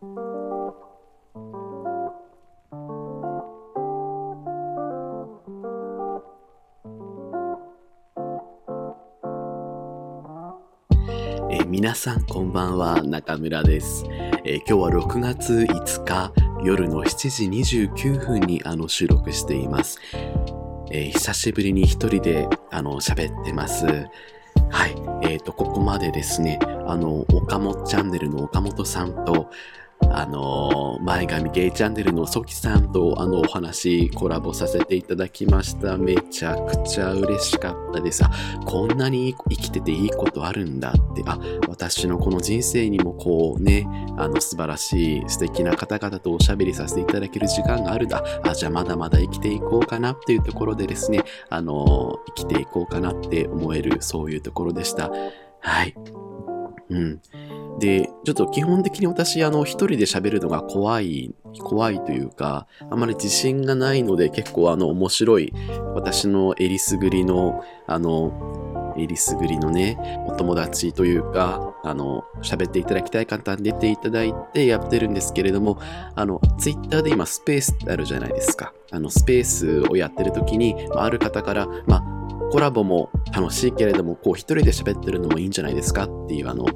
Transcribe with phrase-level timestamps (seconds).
[0.00, 0.04] え
[11.66, 14.04] 皆さんこんばんは中村です、
[14.44, 17.46] え今日は6月5日夜の7時
[17.88, 19.98] 29分にあの収録しています、
[20.92, 23.84] えー久しぶりに一人であの喋ってます。
[24.70, 24.94] はい。
[25.22, 29.50] えーとここまでですねあの岡本チャンネルの岡本さんと
[30.10, 38.30] あの前髪ゲイチャンネルのソキさんとあのお話コラボさせていただきましためちゃくちゃ嬉しかったですあ
[38.64, 43.86] こんなに生きてていいことあるんだって、あ、私のこの人生にもこうね、
[44.18, 48.22] あの素晴らしい素敵な方々とおしゃべりさせていただける時間があるんだ。
[48.44, 55.10] あ、じゃあまだまだ生きていこうかなっていうところでですね、あの、生きていこうかなって思える、そういうところでした。
[55.60, 55.94] はい。
[56.90, 57.20] うん。
[57.78, 65.52] で、ちょっと基本的に私、あの、一人で喋るのが怖い、怖いというか、あまり自信がないので、結構あの、面白い、
[65.94, 75.78] 私のえりすぐりの、あの、えりすぐりのね、お友達というか、あの、喋っていただきたい方に出ていただいてやってるんですけれども、
[76.16, 78.72] あの、ツイッターで今スペースってあるじゃないですか。
[78.90, 82.18] あの、スペースをやってる時に、あある方から、まあ、
[82.50, 86.66] コラボも楽しいけれども、こう一人で喋ってるのもいいんじゃないですかっていうあの、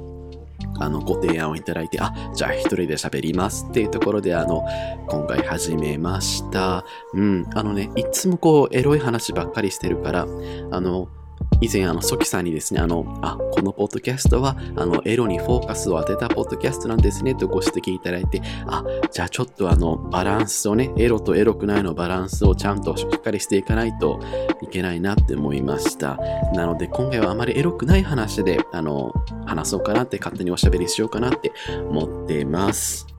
[0.79, 4.63] あの、ご提案をいただいて、あ、じゃあ一人で喋りますっていうところで、あの、
[5.07, 6.85] 今回始めました。
[7.13, 10.27] うん、あのね、いつもこう、エロい話ばっかりしてるから、
[10.71, 11.09] あの、
[11.63, 24.19] 以前、あの、ソキさんにですね、あの、あ、このポッドキャストは、あの、エロにフォーカスを当てたポッドキャストなんですね、とご指摘いただいて、あ、じゃあちょっとあの、バランスをね、エロとエロくないのバランスをちゃんとしっかりしていかないと
[24.61, 26.19] いけないなって思いました。
[26.53, 29.13] なので、今回はあまりエロくない話で、あの、
[29.45, 31.53] 話そうかなって、勝手におしゃべりしようかなって
[31.89, 33.12] 思ってます。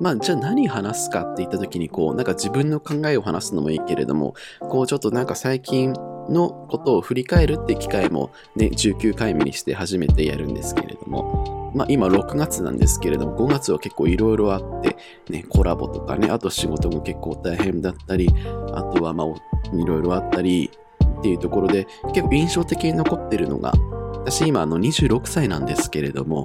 [0.00, 5.92] まあ、じゃあ何話すかって言った時に、こう、なんか自分の考えを話すのもいいけれども、こう、ちょっとなんか最近
[6.28, 14.96] のことを振り返るって機会もね、19回目にして初めてやるんですけれども、まあ今6月なんですけれども、5月は結構いろいろあって、
[15.30, 18.28] ね、コラボとかね、あと仕事も結構大変だったり、
[18.72, 19.26] あとはまあ、
[19.76, 20.70] いろいろあったり
[21.18, 23.72] っていうところで、結構印象的に残ってるのが、
[24.26, 26.44] 私今あの26歳なんですけれども、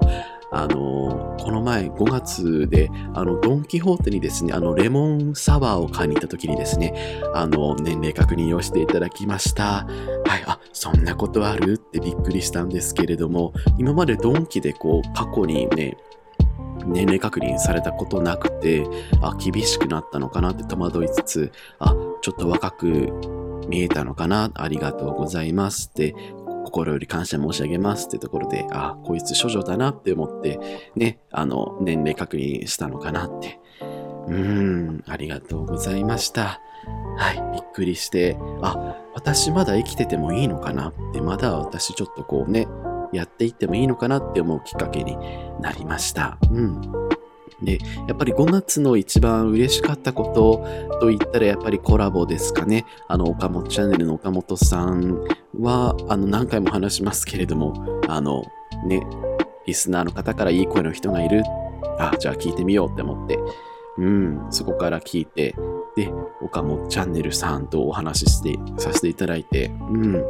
[0.52, 9.64] あのこの前5月で、あの、ドン・キホーテにですね、あの、レモンサワーを買いに行った時にですね、あの、年齢確認をしていただきました。
[9.64, 11.74] はい、あ、そんなことある？
[11.74, 15.98] ってびっくりしたんですけれども、今までドンキでこう、過去にね、
[16.86, 18.86] 年齢確認されたことなくて、
[19.22, 23.12] あ、厳しくなったのかなって戸惑いつつ、あ、ちょっと若く
[23.68, 26.16] 見えたのかな、ありがとうございますって、
[26.72, 30.60] 心より感謝申し上げますってところで、あ、こいつ処女だなって思って、
[30.96, 33.60] ね、あの、年齢確認したのかなって。
[34.28, 36.62] うーん、ありがとうございました。
[37.18, 42.68] はい、びっくりして、あ、私まだ生きててもいいのかなって、まだ私ちょっとこうね、
[43.12, 45.18] やっていってもいいのかなって思うきっかけに
[45.60, 46.38] なりました。
[46.50, 47.01] うん。
[47.62, 52.86] で、やっぱり5月の一番嬉しかったことと言ったらやっぱりコラボですかね。
[53.08, 55.24] あの、岡本チャンネルの岡本さん
[55.60, 58.44] は、あの、何回も話しますけれども、あの、
[58.86, 59.02] ね、
[59.66, 61.44] リスナーの方からいい声の人がいる。
[62.00, 63.38] あ、じゃあ聞いてみようって思って、
[63.98, 65.56] うん、そこから聞いて、
[65.96, 66.10] で、
[66.42, 70.26] 岡本チャンネルさんとお話し、させていただいて、うん。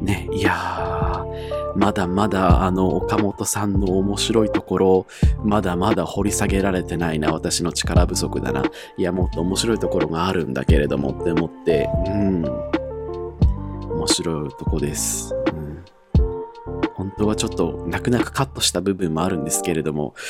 [0.00, 5.06] ね、いやー、まだまだあの岡本さんの面白いところ、
[5.42, 8.62] まだまだ掘り下げられてないな、私の力不足だな。
[8.96, 12.44] いや、もっと面白いところがあるんだけれどもって思って、うん。
[13.90, 15.34] 面白いとこです。
[15.52, 15.84] うん。
[16.94, 20.14] 本当はちょっと泣く泣くカットした部分もあるんですけれども、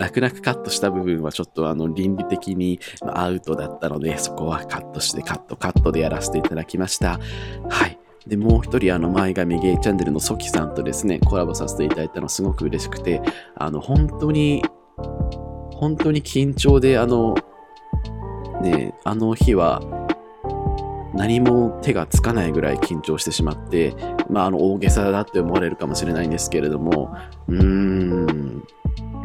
[0.00, 7.20] ちょちょっと泣く泣くカットした部分はちょっとあの倫理的にアウトだったので、そこはカットしてカットカットでやらせていただきました。
[7.68, 7.98] はい。
[8.26, 13.22] で、もう一人、あの、前髪ゲイチャンネルのソキさんとですね、コラボさせていただいたのすごく嬉しくて、
[13.56, 14.62] あの、本当に、
[15.72, 17.34] 本当に緊張で、あの、
[18.62, 19.80] ね、あの日は、
[21.14, 23.94] 何も手がつかないぐらい緊張してしまって、
[24.28, 27.16] まあ、あの、大げさだって思われるかもしれないんですけれども、
[27.48, 28.64] うーん、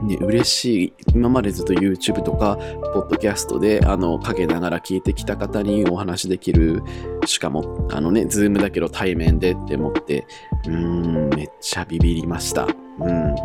[0.03, 0.93] ね、嬉しい。
[1.13, 2.57] 今までずっと YouTube とか、
[2.93, 6.83] ポッドキャストで、あの、陰ながら聞いてきた方にお話できる。
[7.25, 10.27] しかも、あのね、ズームだけど対面でって思って、
[10.67, 12.67] うーん、めっちゃビビりました。
[12.99, 13.35] うん。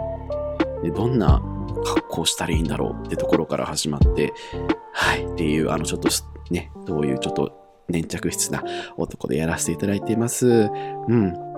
[0.82, 1.42] で、どんな
[1.84, 4.32] 格好したらいいんだろうってところから始まって、
[4.92, 6.08] はい、っていう、あの、ちょっと
[6.50, 7.52] ね、どういうちょっと
[7.88, 8.62] 粘着質な
[8.96, 10.70] 男でやらせていただいています。
[11.08, 11.49] うん。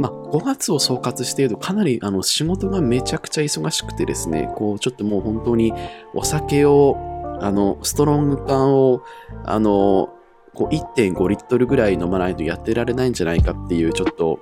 [0.00, 5.72] ま5月を総括しているとかなりあの仕事がめちゃくちゃ忙しくてですね、こうちょっともう本当に
[6.14, 6.96] お酒を、
[7.40, 9.02] あの、ストロング缶を、
[9.44, 10.10] あの、
[10.54, 14.40] こう1.5リットルぐらい飲まないとやってられないんじゃないかっていうちょっと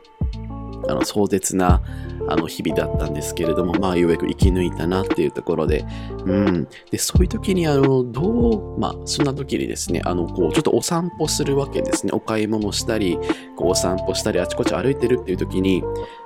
[0.89, 1.83] あの壮絶な
[2.29, 5.85] あの日々だったんですけれども、まあ、ようやく生き抜いたなっていうところで、
[6.25, 6.69] うん。
[6.91, 12.13] で、そういう時に、あの、どう、まあ、そんな時にですね、あの、こう、ちょっとお散歩するわけですね。
[12.13, 13.19] お買い物したり、
[13.57, 15.83] こう、お散歩したり、あちこち歩いてるっていう時に、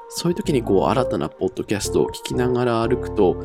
[0.09, 3.37] そういう時に、こう、新たなポッドキャストを聞きながら歩くと、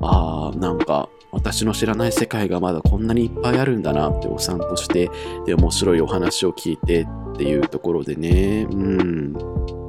[0.00, 5.10] ああ、なんか、私の知らない世界がまだこんなにいっぱいあるんだなってお散歩して、
[5.46, 9.79] で、面白いお話を聞いてっていうところでね、うん。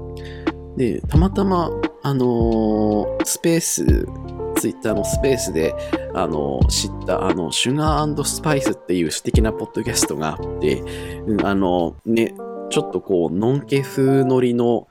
[0.78, 1.70] で、たまたま、
[2.04, 3.86] あのー、スペース、
[4.58, 5.76] ツイッターのスペースで、
[6.14, 10.82] あのー、知った、あの、シュガースパイスっていう素敵なポッドキャストがあって、
[11.28, 12.34] うん、あの、ね、
[12.70, 14.88] ちょっとこう、ノンケ風ノリの、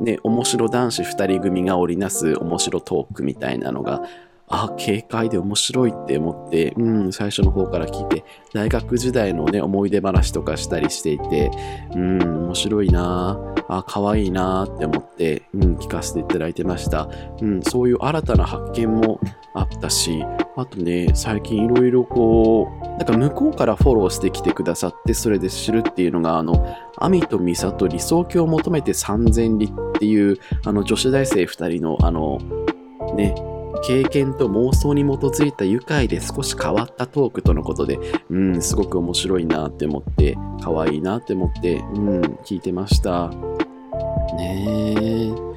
[0.00, 4.02] ね、面白男子二人組が織りなす面白トークみたいなのが
[4.52, 11.52] あ、軽快で面白いって思って、うん、最初の方から聞いて、大学時代のね、思い出話とかしたりしていて、
[11.94, 13.49] うん、面白いなぁ。
[13.70, 17.08] あ、可愛いなって思って、うん、聞かせていただいてました。
[17.40, 19.20] うん、そういう新たな発見も
[19.54, 20.24] あったし、
[20.56, 26.66] あとね、最近いろいろこう、なんか向こうからフォローしてきてくださって、それで知るっていうのが、あの、
[26.98, 32.38] アミとミサと理想郷を求めて3000里っていう、あの、女子大生2人の、あの、
[33.14, 33.34] ね、
[33.82, 43.30] 経験と妄想に基づいた愉快で少し変わったトークとのことで、うん、すごく面白いなって思って、可愛いなって思って、うん、聞いてました。
[44.34, 45.50] ねえ。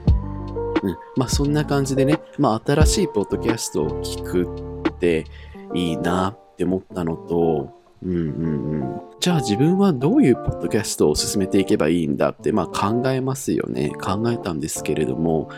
[0.83, 5.25] うん、まあそんな感じでね、まあ新しいポッドキャストを聞くって
[5.73, 7.71] いいなって思ったのと、
[8.03, 9.01] うんうんうん。
[9.19, 13.91] じゃあ自分はどういうポッドキャストを進めていけばいいんだって、まあ考えますよね。
[13.91, 15.49] 考えたんですけれども、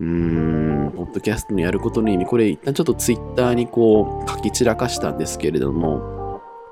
[0.00, 6.15] うーん、ポッドキャストのやることの意味、これ一旦ちょっとツイッターにこう書き散らかしたんですけれども、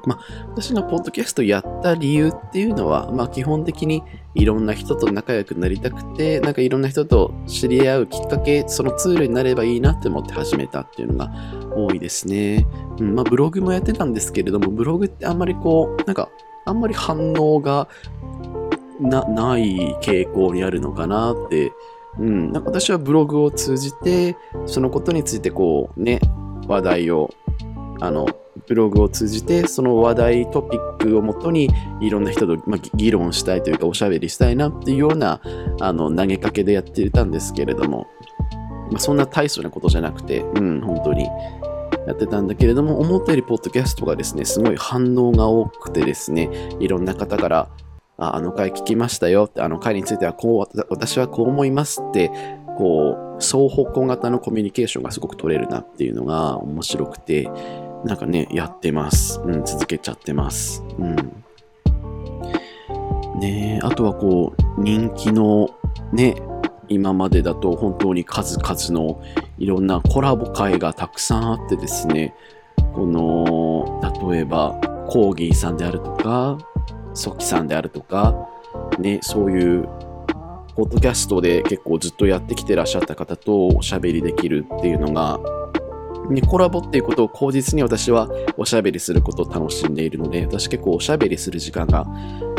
[0.06, 4.02] まあ、私がポッドキャストやった理由っていうのは、まあ、基本的に
[4.34, 11.32] いろんな人と仲良くなりたくて、なんかいろんな人と知り合うきっかけ、そのツールになればいいなって思って始めたっていうのが
[11.76, 12.66] 多いですね。
[12.98, 16.28] うん、まあ、ブログもやってたんですけれども、ブログってあんまりこう、なんか、
[16.66, 17.88] あんまり反応が
[19.00, 21.72] な、ない傾向にあるのかなって
[22.18, 24.36] うん、なんか私はブログを通じて、
[24.66, 26.20] そのことについてこうね、
[26.66, 27.30] 話題を、
[28.00, 28.26] あの、
[28.66, 31.68] ブログを通じて、その話題、トピックをもとに、
[32.00, 35.40] いろんな人と、まあ、議論したいというか、おしゃべりしたいなっていうような、
[35.80, 38.06] あの、投げかけでやってたんですけれども、
[38.90, 41.24] まあ、そんな大層なことじゃなくて、うん、本当に
[42.06, 47.68] やってたんだけれども、思ったよりポッドキャストがですね、すごい反応が多くてですね、いろんな方から、
[48.16, 52.30] ああの回聞きましたよって、あの回についてはこう、私はこう思いますって、
[52.78, 57.48] こう、双方向型のコミュニケーションがすごく取れるなっていうのが面白くて、
[58.04, 59.40] なんかね、やってます。
[59.44, 60.82] うん、続けちゃってます。
[60.98, 61.16] うん。
[63.40, 65.70] ねあとはこう、人気の
[66.12, 66.36] ね、
[66.88, 69.22] 今までだと本当に数々の
[69.58, 72.34] いろんなコラボ会がたくさんあってですね、
[72.92, 74.78] この、例えば、
[75.08, 76.58] コーギーさんであるとか、
[77.14, 78.48] ソキさんであるとか、
[78.98, 79.88] ね、そういう、
[80.76, 85.38] ポッドキャストで結構ずっとやってきてらっしゃった方とおしゃべりできるっていうのが、
[86.30, 92.06] ね、コラボっていうことを口実に私はおしゃべりすることを楽しんでいるので、私結構おしゃべりする時間が、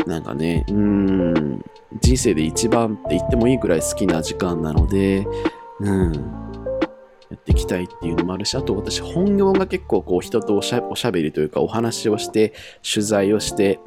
[0.06, 1.64] なんかね、うん、
[2.00, 5.26] 人生で一番って言ってもいいくらい好きな時間なので、
[5.80, 12.52] うん、やっていきたいっていうのもあるし、あと私本業が結構こう人とおしゃおしゃべりというかお話をして、
[12.88, 13.80] 取材をして、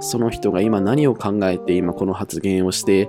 [0.00, 3.08] その人が今何を考えて今この発言をして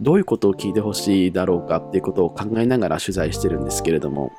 [0.00, 4.32] どういうことを聞いてほしいだろうかっていうことを考えながら取材してるんですけれども。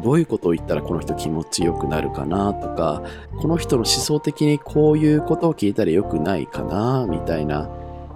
[0.00, 3.02] どういうことを言ったらこの人気持ちよくなるかなとか
[3.40, 7.70] この人の思想的にこういうことを聞いたらよくないかなみたいな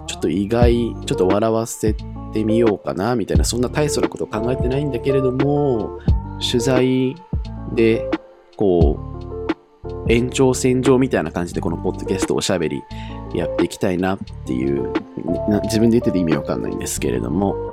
[0.07, 0.73] ちょっと意外
[1.05, 1.93] ちょっと笑わせ
[2.33, 5.99] てみようかなみたいなそんな大層なことを考えてないんだけれども
[6.39, 7.15] 取材
[7.73, 8.09] で
[8.57, 12.81] こう延長線上みたいな感じでこのポッドキャストおしゃべり
[13.33, 14.91] やっていきたいなっていう
[15.63, 17.70] 自分で言ってて意味わかんないんですけれども。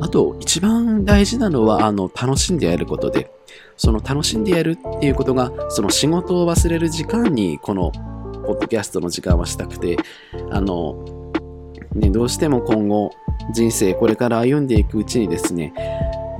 [0.00, 3.30] あと一番大事なのはあの楽しんでやることで
[3.76, 7.90] その楽しんでやるっていうことがその仕事を忘れる時間にこの
[8.46, 9.96] ポッドキャストの時間はしたくて
[10.50, 11.32] あの
[11.94, 13.10] ねどうしても今後
[13.52, 15.72] 人生これから歩んでいくうちにですね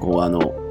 [0.00, 0.66] こうあの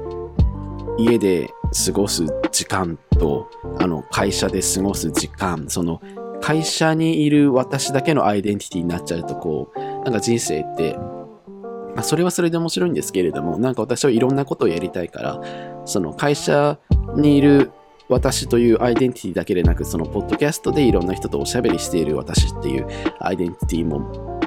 [0.98, 1.50] 家で
[1.86, 6.00] 過ごす時間と、あの、会社で過ごす時間、その、
[6.40, 10.96] 会社にいる私だけのアイデンティティになっちゃうと、こう、なんか人生って、
[11.96, 15.42] まあ、それはそれで面白いんですけれども、なんか私はいろんなことをやりたいから、
[15.86, 16.78] その会社
[17.16, 17.72] にいる
[18.10, 22.86] 私というアイデンティティだけでなく、そのポッドキャストでいろんな人とおしゃべりしている私っていう
[23.18, 24.40] アイデンティティも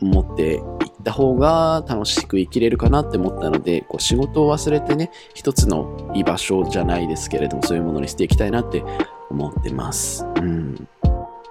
[0.00, 0.62] 持っていっ
[1.04, 8.82] た方が楽しく生きれるかなって思ったので、こう仕事を忘れてね、一つの居場所じゃないですけれども、そういうものにしていきたいなって
[9.30, 10.26] 思ってます。
[10.38, 10.88] うん。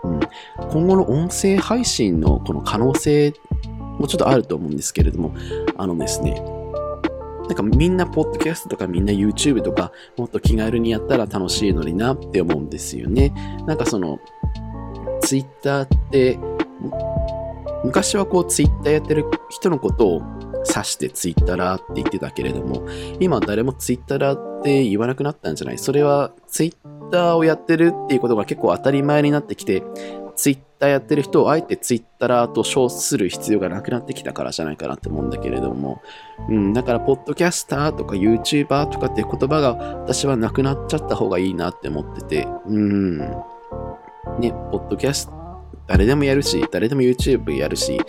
[0.04, 0.20] うん、
[0.72, 3.34] 今後の音声配信のこの可能性
[3.98, 5.34] もうちょっとあると思うんですけれども、
[5.78, 6.42] あのですね、
[7.48, 13.34] なんかみんなポッドキャストとかみんな YouTube とかもっと気軽にやったら楽しいのになって思うんですよね。
[13.66, 14.20] なんかその
[15.22, 16.38] Twitter って
[17.84, 20.22] 昔はこう Twitter やってる人のことを
[20.68, 22.86] 指してツイッターって言ってたけれども、
[23.20, 25.78] 今誰もツイッターって言わなくなったんじゃない？
[25.78, 29.84] それはツイッターをやってるっていうことが結構当たり前になってきて、
[30.38, 36.02] ツイッターやってる人をあえてツイッターと称する必要がなくなってきたからじゃないかなって思うんだけれども、
[36.48, 43.26] うん、だから、ポッドキャスターとか YouTuber とかっていう言葉が私はなくなっちゃった方がいいなって思ってて、うん、ね、
[44.72, 45.34] ポッドキャスト、
[45.88, 48.00] 誰でもやるし、誰でも YouTube やるし、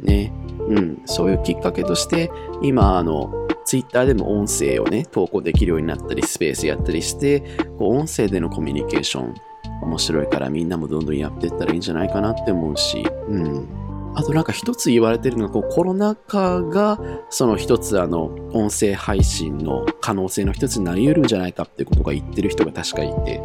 [0.00, 2.30] ね、うん、そういうきっかけとして、
[2.62, 3.32] 今、あの、
[3.64, 7.40] Twitter でも音声をね、投稿できるようになったり、スペースやったりして、
[7.78, 9.34] こう音声でのコミュニケーション、
[9.82, 13.68] 面白いからみんなもどんどんやっていったらいいんじゃないかなって思うし、うん。
[14.14, 16.98] あとなんか一つ言われてるのが、こうコロナ禍が
[17.30, 23.40] その一つあの音声配信の可能性の一つになり得るんじゃないかってことが言ってる人が確かいて、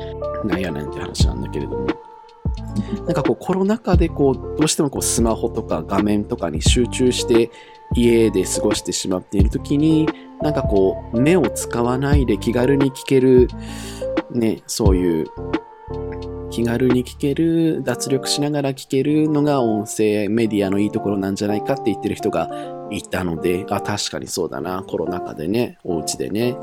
[0.45, 1.87] なんやねんって話なんだけれども。
[3.05, 7.51] なんかこうコロナ禍でこうどうしてもこうスマホとか画面とかに集中して
[7.95, 10.07] 家で過ごしてしまっている時に
[10.41, 13.47] なんかこう目を使わないで気軽に聞ける
[14.31, 15.27] ねそういう
[16.53, 22.47] 気軽に聞ける、脱力しながら聞けるのが音声メディアのいいところなんじゃないかって言ってる人が
[22.91, 26.55] いたので、あ、確かにそうだな、コロナ禍でね、お家でね。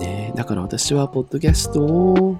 [0.00, 2.38] ねだから私はポッドキャストを、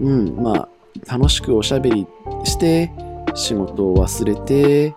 [0.00, 0.68] うん、まあ、
[1.12, 2.06] 楽しくおしゃべり
[2.44, 2.92] して、
[3.34, 4.94] 仕事を忘れて、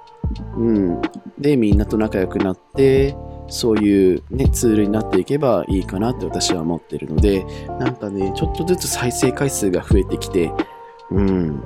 [0.58, 1.02] うん、
[1.40, 3.16] で、みんなと仲良くなって、
[3.48, 7.44] そういうね、ツールになっていけばいいかなって私は思ってるので、
[7.80, 10.52] なんかね、ちょっとずつ再生回数が増えてきて、
[11.12, 11.64] うん。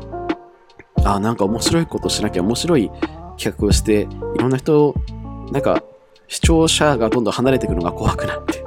[1.03, 2.89] あ、なんか面白いことしなきゃ面白い
[3.37, 4.95] 企画をして、いろんな人、
[5.51, 5.83] なんか
[6.27, 8.65] 視聴者がどんどん離れていくのが怖くなって。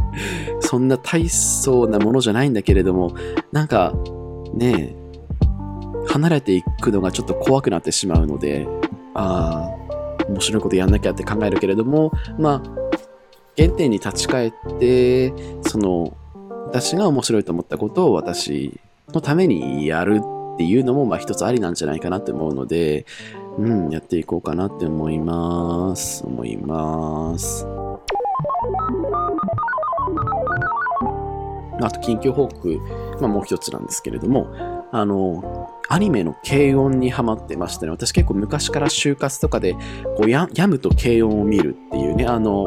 [0.60, 3.14] そんな大層なものじゃないんだけれども、
[3.52, 3.92] なんか
[4.54, 4.96] ね
[6.08, 8.66] 離れていくのがちょっと怖くなってしまうので、
[9.14, 12.84] ああ、面白いことやんなきゃって考えるけれども、まあ、
[13.56, 16.16] 原点に立ち返って、その、
[16.66, 18.80] 私が面白いと思ったことを私
[19.12, 20.20] のためにやる
[20.54, 23.06] っていうのも、まあ一つありなんじゃないかなって思うので、
[23.58, 26.24] うん、やっていこうかなって思います。
[26.26, 27.66] 思います。
[31.80, 32.80] あと、近況報告、
[33.20, 34.48] まあもう一つなんですけれども、
[34.90, 39.74] あの、アニメの軽音にハマってましてね、私結構昔から就活とかで、
[40.16, 42.66] こうや、やむと軽音を見るっていうね、あの、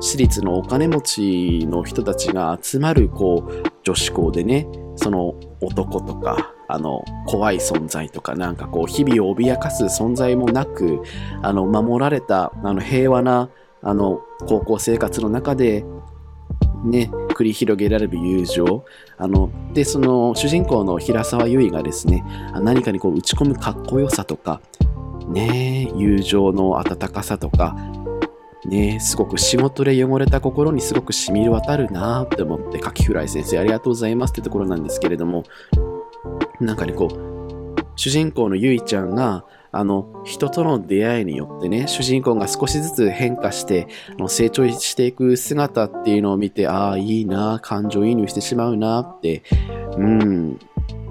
[0.00, 11.02] 私立のお金持ちの人たちが集まる、こう、女子校でね、その男とか、あの、怖い存在とか、なんかこう、日々を脅かす存在もなく、
[11.42, 13.50] あの、守られた、あの、平和な、
[13.82, 15.84] あの、高校生活の中で、
[16.84, 18.84] ね、繰り広げられる友情。
[19.16, 22.24] あの、で、その、主人公の平沢優衣がですね、
[22.60, 24.60] 何かにこう、打ち込むかっこよさとか、
[25.28, 27.74] ね、友情の温かさとか、
[28.68, 35.44] ねすごく仕事で汚れた心にすごく染み渡るなって思って、カキフライ先生ありがとうございますってところなんですけれども、
[36.60, 39.44] なんかね、こう、主人公のゆいちゃんが、
[39.76, 49.42] あの、人との出会いによってね、主人公が少しずつ変化して、あの成長していく姿っていうのを見て、ああ、いいな、感情移入してしまうなって、
[49.96, 50.58] うん、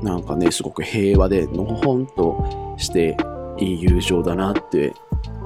[0.01, 3.17] なんかね、すごく平和で、のほほんとして
[3.57, 4.93] いい友情だなって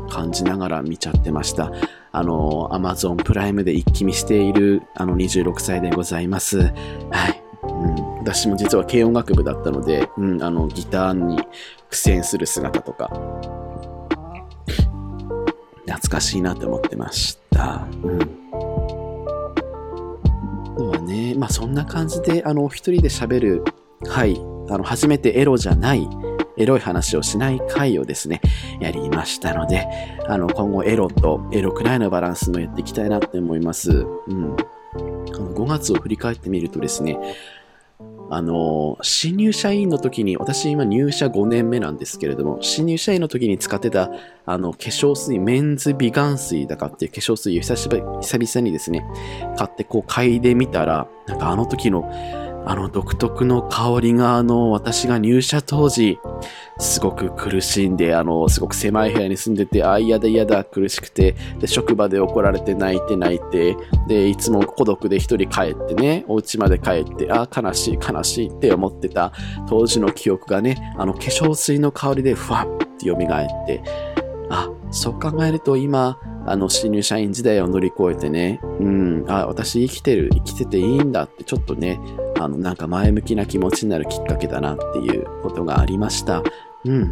[0.10, 1.72] 感じながら見ちゃってました。
[2.12, 6.60] あの、Amazon プライムで一気見している、あの、26歳でございます。
[6.60, 6.72] は
[7.30, 7.44] い。
[7.64, 11.38] うん、私も実は軽音楽部だったので、うん、あの、ギターに
[11.90, 13.10] 苦戦する姿とか、
[15.86, 17.88] 懐かしいなって思ってました。
[18.04, 18.48] うん。
[20.90, 23.64] はね、まあそんな感じで、あの、一人で喋る、
[24.06, 24.36] はい、
[24.70, 26.08] あの、初めてエロじゃない、
[26.58, 28.42] エロい話をしない回をですね、
[28.80, 29.88] やりましたので、
[30.28, 33.92] あの、今後エロとエロくらいのバランスもやっていきたいなって思います。
[33.92, 34.56] うん。
[34.96, 37.18] あの5月を振り返ってみるとですね、
[38.30, 44.12] あの、新入社員の時に、私今入社5年目なんですけれども、新入社員の時に使ってた、
[44.46, 49.06] あの、化粧水、メンズ美顔水だかっていう化粧水を久しぶり、久々にですね、
[49.58, 52.12] 買ってこう嗅いでみたら、なんかあの時の、
[52.70, 56.20] あの独特の香りが、あの、私が入社当時、
[56.80, 63.78] すごく苦しんで、あの、すごく狭い部屋に住んでて、あ、嫌だ嫌だ、苦しくて、で、職場で怒られて泣いて泣いて、
[64.10, 69.32] で、いつも孤独で一人帰ってね、お家まで帰って、あ、悲しい悲しいって思ってた
[69.70, 73.82] 当時の記憶がね、あの、化粧水の香りでふわって蘇って、
[74.50, 82.00] あ、そう考えると今、あの、新入社員時代を乗り越えてね、うん、あ、私生きてる、生きてていいんだって、ちょっとね、
[82.39, 86.42] あの、なんか前向きな気持ちになるきっかけだなっていうことがありました。
[86.86, 87.12] うん。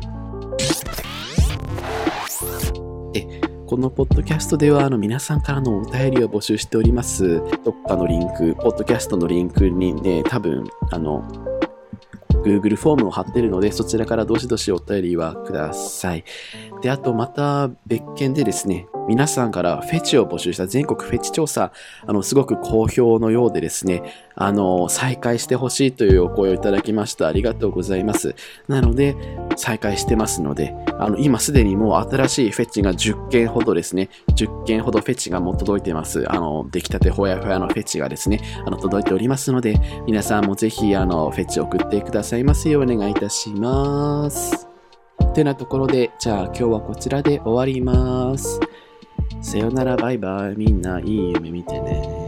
[3.13, 7.41] え、このポッドキャストではあの皆さんからのお便りを募集しております。
[7.65, 11.27] どっかのリンク、ポッドキャストのリンクにね、多分、あの、
[12.45, 16.23] Google フォームを貼ってるので、そちらからどしどしお便りはください。
[16.81, 21.71] で、あとまた別件でですね、皆さんからフェチを募集した全国フェチ調査、
[22.05, 24.01] あの、すごく好評のようでですね、
[24.35, 27.27] あの、再開してほしいというお声をいただきました。
[27.27, 28.35] ありがとうございます。
[28.67, 29.15] なので、
[29.55, 36.25] 再開してますので、あの、今すでにもう新しいフェチが10件ほどですね、10件ほどフェチがもう届いてます。
[36.31, 44.67] あの、出来たてほやほやのフェチがですね、あの、届いておりますので、皆さんもぜひ、あの、フェチ送ってくださいますようお願いいたします。
[45.35, 48.59] てなところで、じゃあ今日はこちらで終わります。
[49.41, 50.55] さよならバイバイ。
[50.57, 52.24] みんないい夢見てね。